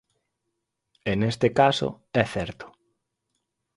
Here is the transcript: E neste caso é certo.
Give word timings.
E 1.11 1.13
neste 1.21 1.47
caso 1.59 1.89
é 2.21 2.23
certo. 2.35 2.65